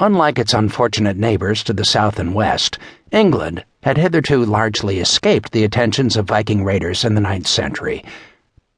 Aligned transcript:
Unlike 0.00 0.38
its 0.38 0.54
unfortunate 0.54 1.16
neighbors 1.16 1.64
to 1.64 1.72
the 1.72 1.84
south 1.84 2.20
and 2.20 2.32
west, 2.32 2.78
England 3.10 3.64
had 3.82 3.98
hitherto 3.98 4.44
largely 4.44 5.00
escaped 5.00 5.50
the 5.50 5.64
attentions 5.64 6.16
of 6.16 6.28
Viking 6.28 6.62
raiders 6.62 7.04
in 7.04 7.14
the 7.14 7.20
ninth 7.20 7.48
century. 7.48 8.04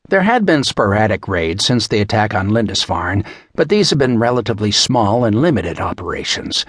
There 0.08 0.22
had 0.22 0.46
been 0.46 0.64
sporadic 0.64 1.28
raids 1.28 1.66
since 1.66 1.86
the 1.86 2.00
attack 2.00 2.34
on 2.34 2.48
Lindisfarne, 2.48 3.22
but 3.54 3.68
these 3.68 3.90
had 3.90 3.98
been 3.98 4.18
relatively 4.18 4.70
small 4.70 5.24
and 5.24 5.42
limited 5.42 5.78
operations. 5.78 6.64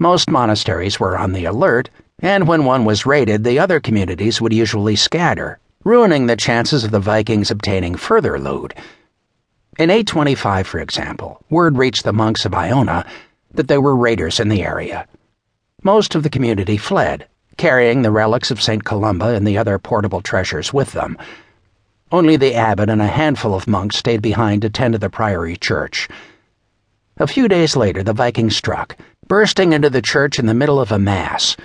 Most 0.00 0.28
monasteries 0.28 0.98
were 0.98 1.16
on 1.16 1.32
the 1.32 1.44
alert, 1.44 1.90
and 2.18 2.48
when 2.48 2.64
one 2.64 2.84
was 2.84 3.06
raided, 3.06 3.44
the 3.44 3.60
other 3.60 3.78
communities 3.78 4.40
would 4.40 4.52
usually 4.52 4.96
scatter, 4.96 5.60
ruining 5.84 6.26
the 6.26 6.36
chances 6.36 6.82
of 6.82 6.90
the 6.90 6.98
Vikings 6.98 7.52
obtaining 7.52 7.94
further 7.94 8.36
loot. 8.36 8.74
In 9.78 9.90
825, 9.90 10.66
for 10.66 10.80
example, 10.80 11.40
word 11.48 11.78
reached 11.78 12.02
the 12.02 12.12
monks 12.12 12.44
of 12.44 12.52
Iona 12.52 13.06
that 13.52 13.68
there 13.68 13.80
were 13.80 13.96
raiders 13.96 14.40
in 14.40 14.48
the 14.48 14.62
area. 14.62 15.06
Most 15.82 16.14
of 16.14 16.22
the 16.22 16.30
community 16.30 16.76
fled, 16.76 17.26
carrying 17.56 18.02
the 18.02 18.10
relics 18.10 18.50
of 18.50 18.62
St. 18.62 18.84
Columba 18.84 19.34
and 19.34 19.46
the 19.46 19.58
other 19.58 19.78
portable 19.78 20.20
treasures 20.20 20.72
with 20.72 20.92
them. 20.92 21.18
Only 22.12 22.36
the 22.36 22.54
abbot 22.54 22.90
and 22.90 23.00
a 23.00 23.06
handful 23.06 23.54
of 23.54 23.68
monks 23.68 23.96
stayed 23.96 24.22
behind 24.22 24.62
to 24.62 24.70
tend 24.70 24.92
to 24.94 24.98
the 24.98 25.10
priory 25.10 25.56
church. 25.56 26.08
A 27.18 27.26
few 27.26 27.48
days 27.48 27.76
later, 27.76 28.02
the 28.02 28.12
Vikings 28.12 28.56
struck, 28.56 28.96
bursting 29.26 29.72
into 29.72 29.90
the 29.90 30.02
church 30.02 30.38
in 30.38 30.46
the 30.46 30.54
middle 30.54 30.80
of 30.80 30.90
a 30.90 30.98
mass. 30.98 31.56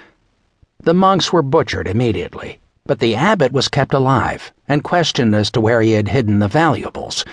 The 0.84 0.94
monks 0.94 1.34
were 1.34 1.42
butchered 1.42 1.88
immediately, 1.88 2.60
but 2.86 3.00
the 3.00 3.16
abbot 3.16 3.52
was 3.52 3.68
kept 3.68 3.94
alive 3.94 4.54
and 4.68 4.84
questioned 4.84 5.34
as 5.34 5.50
to 5.52 5.62
where 5.62 5.82
he 5.82 5.94
had 5.94 6.10
hidden 6.10 6.40
the 6.40 6.48
valuables. 6.48 7.26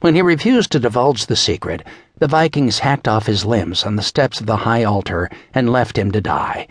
When 0.00 0.14
he 0.14 0.22
refused 0.22 0.72
to 0.72 0.78
divulge 0.78 1.26
the 1.26 1.36
secret, 1.36 1.82
the 2.18 2.28
Vikings 2.28 2.80
hacked 2.80 3.08
off 3.08 3.26
his 3.26 3.46
limbs 3.46 3.84
on 3.84 3.96
the 3.96 4.02
steps 4.02 4.40
of 4.40 4.46
the 4.46 4.58
high 4.58 4.84
altar 4.84 5.30
and 5.54 5.72
left 5.72 5.96
him 5.96 6.10
to 6.12 6.20
die. 6.20 6.68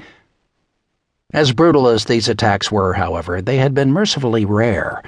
As 1.34 1.52
brutal 1.52 1.88
as 1.88 2.06
these 2.06 2.30
attacks 2.30 2.72
were, 2.72 2.94
however, 2.94 3.42
they 3.42 3.58
had 3.58 3.74
been 3.74 3.92
mercifully 3.92 4.46
rare. 4.46 5.02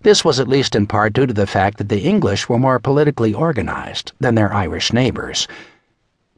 This 0.00 0.24
was 0.24 0.40
at 0.40 0.48
least 0.48 0.74
in 0.74 0.88
part 0.88 1.12
due 1.12 1.26
to 1.26 1.32
the 1.32 1.46
fact 1.46 1.78
that 1.78 1.88
the 1.88 2.02
English 2.02 2.48
were 2.48 2.58
more 2.58 2.80
politically 2.80 3.32
organized 3.32 4.12
than 4.18 4.34
their 4.34 4.52
Irish 4.52 4.92
neighbors. 4.92 5.46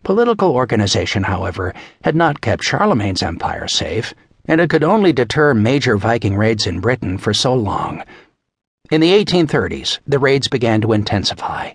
Political 0.03 0.53
organization, 0.53 1.23
however, 1.23 1.73
had 2.03 2.15
not 2.15 2.43
kept 2.43 2.63
Charlemagne's 2.63 3.23
empire 3.23 3.67
safe, 3.67 4.13
and 4.45 4.61
it 4.61 4.69
could 4.69 4.85
only 4.85 5.15
deter 5.15 5.55
major 5.55 5.97
Viking 5.97 6.37
raids 6.37 6.67
in 6.67 6.81
Britain 6.81 7.17
for 7.17 7.33
so 7.33 7.55
long. 7.55 8.03
In 8.91 9.01
the 9.01 9.13
1830s, 9.13 9.99
the 10.07 10.19
raids 10.19 10.47
began 10.47 10.83
to 10.83 10.93
intensify. 10.93 11.71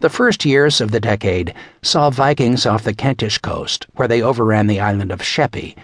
The 0.00 0.10
first 0.10 0.44
years 0.44 0.80
of 0.80 0.90
the 0.90 0.98
decade 0.98 1.54
saw 1.82 2.10
Vikings 2.10 2.66
off 2.66 2.82
the 2.82 2.92
Kentish 2.92 3.38
coast, 3.38 3.86
where 3.94 4.08
they 4.08 4.20
overran 4.20 4.66
the 4.66 4.80
island 4.80 5.12
of 5.12 5.22
Sheppey. 5.22 5.76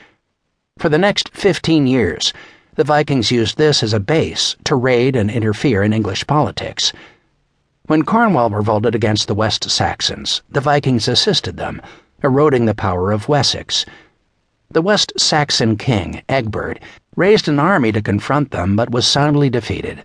For 0.79 0.89
the 0.89 0.99
next 0.99 1.29
15 1.29 1.87
years, 1.87 2.33
the 2.75 2.83
Vikings 2.83 3.31
used 3.31 3.57
this 3.57 3.85
as 3.85 3.93
a 3.93 4.01
base 4.01 4.57
to 4.65 4.75
raid 4.75 5.15
and 5.15 5.31
interfere 5.31 5.85
in 5.85 5.93
English 5.93 6.27
politics. 6.27 6.93
When 7.87 8.03
Cornwall 8.03 8.51
revolted 8.51 8.97
against 8.97 9.29
the 9.29 9.35
West 9.35 9.71
Saxons, 9.71 10.43
the 10.51 10.61
Vikings 10.61 11.07
assisted 11.07 11.57
them, 11.57 11.81
eroding 12.25 12.65
the 12.65 12.75
power 12.75 13.13
of 13.13 13.29
Wessex. 13.29 13.87
The 14.71 14.83
West 14.83 15.13
Saxon 15.17 15.77
king, 15.77 16.23
Egbert, 16.29 16.81
raised 17.15 17.49
an 17.49 17.59
army 17.59 17.93
to 17.93 18.03
confront 18.03 18.51
them 18.51 18.77
but 18.77 18.91
was 18.91 19.07
soundly 19.07 19.49
defeated. 19.49 20.03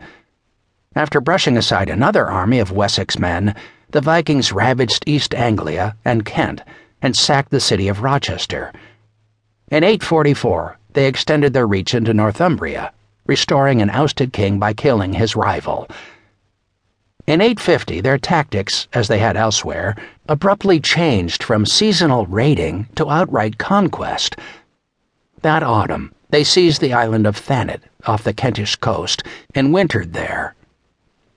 After 0.96 1.20
brushing 1.20 1.58
aside 1.58 1.90
another 1.90 2.30
army 2.30 2.60
of 2.60 2.72
Wessex 2.72 3.18
men, 3.18 3.56
the 3.90 4.02
Vikings 4.02 4.52
ravaged 4.52 5.04
East 5.08 5.34
Anglia 5.34 5.96
and 6.06 6.26
Kent 6.26 6.62
and 7.02 7.16
sacked 7.16 7.50
the 7.50 7.60
city 7.60 7.88
of 7.88 8.04
Rochester. 8.04 8.72
In 9.70 9.84
844, 9.84 10.78
they 10.94 11.08
extended 11.08 11.54
their 11.54 11.68
reach 11.68 11.94
into 11.94 12.14
Northumbria, 12.14 12.94
restoring 13.26 13.82
an 13.82 13.90
ousted 13.90 14.34
king 14.34 14.60
by 14.60 14.74
killing 14.74 15.14
his 15.14 15.36
rival. 15.36 15.88
In 17.28 17.40
850, 17.40 18.02
their 18.02 18.18
tactics, 18.18 18.88
as 18.94 19.08
they 19.08 19.20
had 19.20 19.38
elsewhere, 19.38 19.96
abruptly 20.28 20.80
changed 20.80 21.44
from 21.44 21.66
seasonal 21.66 22.26
raiding 22.26 22.88
to 22.96 23.10
outright 23.10 23.58
conquest. 23.60 24.36
That 25.42 25.62
autumn, 25.62 26.14
they 26.32 26.44
seized 26.44 26.82
the 26.82 26.94
island 26.94 27.28
of 27.28 27.38
Thanet 27.38 27.82
off 28.06 28.24
the 28.24 28.34
Kentish 28.34 28.76
coast 28.78 29.24
and 29.54 29.74
wintered 29.74 30.14
there. 30.14 30.56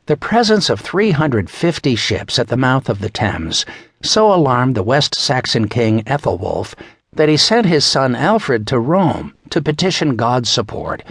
The 0.07 0.17
presence 0.17 0.71
of 0.71 0.81
350 0.81 1.97
ships 1.97 2.39
at 2.39 2.49
the 2.49 2.57
mouth 2.57 2.89
of 2.89 3.01
the 3.01 3.11
Thames 3.11 3.67
so 4.03 4.33
alarmed 4.33 4.75
the 4.75 4.83
West 4.83 5.15
Saxon 5.15 5.69
king 5.69 6.03
Ethelwulf 6.07 6.75
that 7.13 7.29
he 7.29 7.37
sent 7.37 7.67
his 7.67 7.85
son 7.85 8.15
Alfred 8.15 8.67
to 8.69 8.79
Rome 8.79 9.35
to 9.51 9.63
petition 9.63 10.17
God's 10.17 10.49
support. 10.49 11.03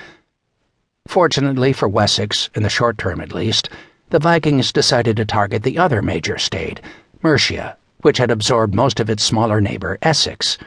Fortunately 1.07 1.73
for 1.73 1.87
Wessex, 1.87 2.49
in 2.55 2.63
the 2.63 2.69
short 2.69 2.97
term 2.97 3.21
at 3.21 3.33
least, 3.33 3.69
the 4.13 4.19
Vikings 4.19 4.71
decided 4.71 5.17
to 5.17 5.25
target 5.25 5.63
the 5.63 5.79
other 5.79 5.99
major 5.99 6.37
state, 6.37 6.79
Mercia, 7.23 7.75
which 8.01 8.19
had 8.19 8.29
absorbed 8.29 8.75
most 8.75 8.99
of 8.99 9.09
its 9.09 9.23
smaller 9.23 9.59
neighbor, 9.59 9.97
Essex. 10.03 10.59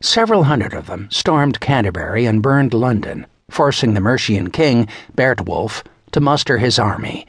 Several 0.00 0.44
hundred 0.44 0.72
of 0.72 0.86
them 0.86 1.08
stormed 1.10 1.58
Canterbury 1.58 2.26
and 2.26 2.40
burned 2.40 2.72
London, 2.72 3.26
forcing 3.50 3.94
the 3.94 4.00
Mercian 4.00 4.52
king, 4.52 4.86
Beorhtwulf, 5.16 5.82
to 6.12 6.20
muster 6.20 6.58
his 6.58 6.78
army. 6.78 7.26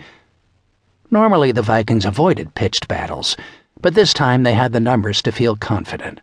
Normally, 1.09 1.51
the 1.51 1.63
Vikings 1.63 2.05
avoided 2.05 2.53
pitched 2.53 2.87
battles, 2.87 3.35
but 3.81 3.95
this 3.95 4.13
time 4.13 4.43
they 4.43 4.53
had 4.53 4.73
the 4.73 4.79
numbers 4.79 5.23
to 5.23 5.31
feel 5.31 5.55
confident. 5.55 6.21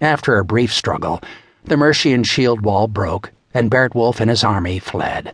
After 0.00 0.38
a 0.38 0.44
brief 0.44 0.74
struggle, 0.74 1.20
the 1.62 1.76
Mercian 1.76 2.24
shield 2.24 2.62
wall 2.62 2.88
broke, 2.88 3.30
and 3.54 3.70
Beorhtwulf 3.70 4.18
and 4.18 4.28
his 4.28 4.42
army 4.42 4.80
fled. 4.80 5.32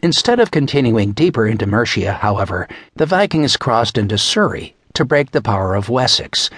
Instead 0.00 0.38
of 0.38 0.52
continuing 0.52 1.10
deeper 1.10 1.46
into 1.46 1.66
Mercia, 1.66 2.12
however, 2.12 2.68
the 2.94 3.06
Vikings 3.06 3.56
crossed 3.56 3.98
into 3.98 4.16
Surrey 4.16 4.76
to 4.94 5.04
break 5.04 5.32
the 5.32 5.42
power 5.42 5.74
of 5.74 5.88
Wessex. 5.88 6.50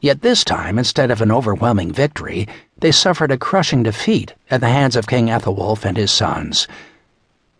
Yet 0.00 0.22
this 0.22 0.44
time, 0.44 0.78
instead 0.78 1.10
of 1.10 1.20
an 1.20 1.30
overwhelming 1.30 1.92
victory, 1.92 2.48
they 2.78 2.90
suffered 2.90 3.30
a 3.30 3.36
crushing 3.36 3.82
defeat 3.82 4.34
at 4.50 4.60
the 4.60 4.68
hands 4.68 4.96
of 4.96 5.06
King 5.06 5.28
Ethelwulf 5.28 5.84
and 5.84 5.96
his 5.96 6.10
sons. 6.10 6.66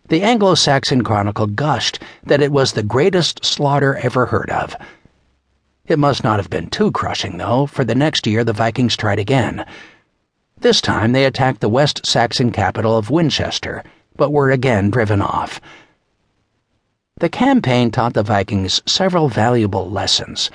The 0.07 0.23
Anglo 0.23 0.55
Saxon 0.55 1.03
Chronicle 1.03 1.47
gushed 1.47 1.99
that 2.23 2.41
it 2.41 2.51
was 2.51 2.73
the 2.73 2.83
greatest 2.83 3.45
slaughter 3.45 3.95
ever 3.97 4.25
heard 4.27 4.49
of. 4.49 4.75
It 5.85 5.99
must 5.99 6.23
not 6.23 6.39
have 6.39 6.49
been 6.49 6.69
too 6.69 6.91
crushing, 6.91 7.37
though, 7.37 7.67
for 7.67 7.83
the 7.83 7.95
next 7.95 8.25
year 8.25 8.43
the 8.43 8.53
Vikings 8.53 8.97
tried 8.97 9.19
again. 9.19 9.67
This 10.57 10.81
time 10.81 11.11
they 11.11 11.25
attacked 11.25 11.61
the 11.61 11.69
West 11.69 12.07
Saxon 12.07 12.51
capital 12.51 12.97
of 12.97 13.11
Winchester, 13.11 13.83
but 14.15 14.31
were 14.31 14.51
again 14.51 14.89
driven 14.89 15.21
off. 15.21 15.59
The 17.19 17.29
campaign 17.29 17.91
taught 17.91 18.13
the 18.13 18.23
Vikings 18.23 18.81
several 18.85 19.29
valuable 19.29 19.89
lessons. 19.89 20.51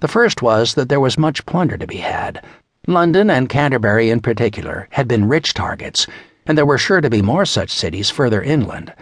The 0.00 0.08
first 0.08 0.42
was 0.42 0.74
that 0.74 0.88
there 0.88 1.00
was 1.00 1.18
much 1.18 1.46
plunder 1.46 1.76
to 1.78 1.86
be 1.86 1.98
had. 1.98 2.44
London 2.86 3.30
and 3.30 3.48
Canterbury, 3.48 4.10
in 4.10 4.20
particular, 4.20 4.88
had 4.92 5.08
been 5.08 5.28
rich 5.28 5.54
targets 5.54 6.06
and 6.48 6.56
there 6.56 6.66
were 6.66 6.78
sure 6.78 7.02
to 7.02 7.10
be 7.10 7.20
more 7.20 7.44
such 7.44 7.70
cities 7.70 8.08
further 8.08 8.42
inland. 8.42 8.94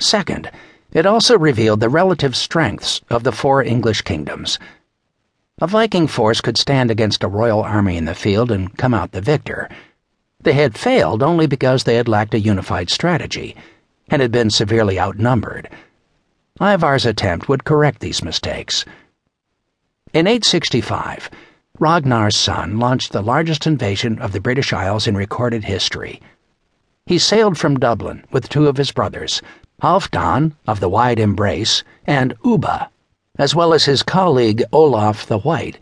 Second, 0.00 0.50
it 0.92 1.06
also 1.06 1.38
revealed 1.38 1.78
the 1.78 1.88
relative 1.88 2.34
strengths 2.34 3.00
of 3.08 3.22
the 3.22 3.30
four 3.30 3.62
English 3.62 4.02
kingdoms. 4.02 4.58
A 5.60 5.68
Viking 5.68 6.08
force 6.08 6.40
could 6.40 6.58
stand 6.58 6.90
against 6.90 7.22
a 7.22 7.28
royal 7.28 7.62
army 7.62 7.96
in 7.96 8.06
the 8.06 8.14
field 8.14 8.50
and 8.50 8.76
come 8.76 8.92
out 8.92 9.12
the 9.12 9.20
victor. 9.20 9.68
They 10.44 10.52
had 10.52 10.76
failed 10.76 11.22
only 11.22 11.46
because 11.46 11.84
they 11.84 11.96
had 11.96 12.06
lacked 12.06 12.34
a 12.34 12.38
unified 12.38 12.90
strategy 12.90 13.56
and 14.08 14.20
had 14.20 14.30
been 14.30 14.50
severely 14.50 15.00
outnumbered. 15.00 15.70
Ivar's 16.60 17.06
attempt 17.06 17.48
would 17.48 17.64
correct 17.64 18.00
these 18.00 18.22
mistakes. 18.22 18.84
In 20.12 20.26
865, 20.26 21.30
Ragnar's 21.78 22.36
son 22.36 22.78
launched 22.78 23.12
the 23.12 23.22
largest 23.22 23.66
invasion 23.66 24.18
of 24.18 24.32
the 24.32 24.40
British 24.40 24.72
Isles 24.72 25.06
in 25.06 25.16
recorded 25.16 25.64
history. 25.64 26.20
He 27.06 27.18
sailed 27.18 27.56
from 27.56 27.80
Dublin 27.80 28.24
with 28.30 28.50
two 28.50 28.68
of 28.68 28.76
his 28.76 28.92
brothers, 28.92 29.40
Halfdan 29.82 30.52
of 30.66 30.78
the 30.78 30.90
Wide 30.90 31.18
Embrace 31.18 31.82
and 32.06 32.34
Ubba, 32.44 32.90
as 33.38 33.54
well 33.54 33.72
as 33.72 33.86
his 33.86 34.02
colleague 34.02 34.62
Olaf 34.72 35.24
the 35.24 35.38
White. 35.38 35.78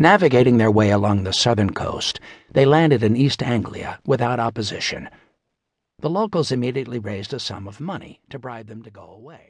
Navigating 0.00 0.56
their 0.56 0.70
way 0.70 0.88
along 0.88 1.24
the 1.24 1.32
southern 1.34 1.74
coast, 1.74 2.20
they 2.50 2.64
landed 2.64 3.02
in 3.02 3.14
East 3.14 3.42
Anglia 3.42 3.98
without 4.06 4.40
opposition. 4.40 5.10
The 5.98 6.08
locals 6.08 6.50
immediately 6.50 6.98
raised 6.98 7.34
a 7.34 7.38
sum 7.38 7.68
of 7.68 7.80
money 7.80 8.18
to 8.30 8.38
bribe 8.38 8.68
them 8.68 8.82
to 8.84 8.90
go 8.90 9.02
away. 9.02 9.48